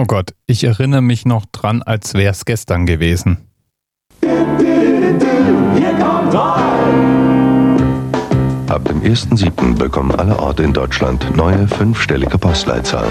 [0.00, 3.38] Oh Gott, ich erinnere mich noch dran, als wäre es gestern gewesen.
[8.68, 9.74] Ab dem 1.7.
[9.74, 13.10] bekommen alle Orte in Deutschland neue fünfstellige Postleitzahlen.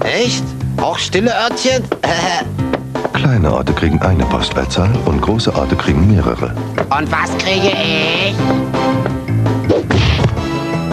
[0.00, 0.44] Echt?
[0.76, 1.82] Auch stille Örtchen?
[3.14, 6.54] Kleine Orte kriegen eine Postleitzahl und große Orte kriegen mehrere.
[6.94, 8.34] Und was kriege ich?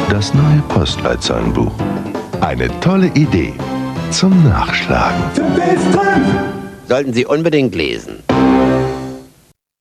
[0.10, 1.74] Das neue Postleitzahlenbuch.
[2.40, 3.54] Eine tolle Idee
[4.12, 5.24] zum Nachschlagen.
[6.88, 8.24] Sollten Sie unbedingt lesen.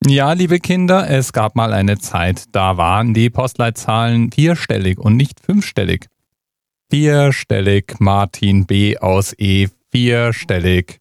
[0.07, 5.41] Ja, liebe Kinder, es gab mal eine Zeit, da waren die Postleitzahlen vierstellig und nicht
[5.41, 6.07] fünfstellig.
[6.91, 8.97] Vierstellig, Martin B.
[8.99, 9.69] aus E.
[9.91, 11.01] Vierstellig.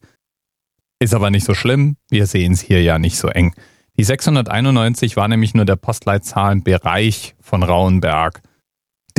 [0.98, 3.54] Ist aber nicht so schlimm, wir sehen es hier ja nicht so eng.
[3.96, 8.42] Die 691 war nämlich nur der Postleitzahlenbereich von Rauenberg.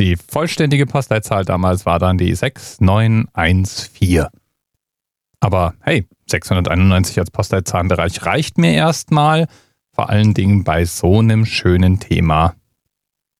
[0.00, 4.28] Die vollständige Postleitzahl damals war dann die 6914.
[5.40, 9.46] Aber hey, 691 als Postleitzahlenbereich reicht mir erstmal,
[9.92, 12.54] vor allen Dingen bei so einem schönen Thema.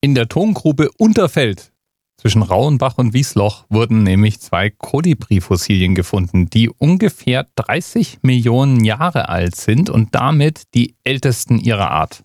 [0.03, 1.73] In der Tongrube Unterfeld
[2.19, 9.57] zwischen Rauenbach und Wiesloch wurden nämlich zwei Kolibri-Fossilien gefunden, die ungefähr 30 Millionen Jahre alt
[9.57, 12.23] sind und damit die ältesten ihrer Art.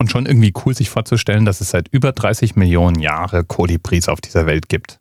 [0.00, 4.20] Und schon irgendwie cool sich vorzustellen, dass es seit über 30 Millionen Jahren Kolibris auf
[4.20, 5.00] dieser Welt gibt.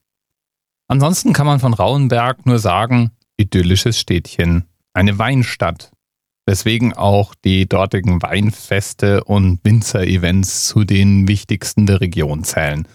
[0.88, 5.92] Ansonsten kann man von Rauenberg nur sagen, idyllisches Städtchen, eine Weinstadt,
[6.48, 12.88] weswegen auch die dortigen Weinfeste und Winzer-Events zu den wichtigsten der Region zählen.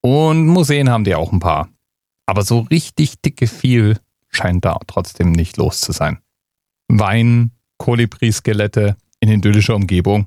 [0.00, 1.68] Und Museen haben die auch ein paar.
[2.26, 6.18] Aber so richtig dicke viel scheint da trotzdem nicht los zu sein.
[6.88, 10.26] Wein, Kolibri-Skelette in idyllischer Umgebung